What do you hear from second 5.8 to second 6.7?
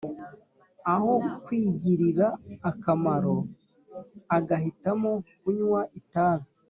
itabi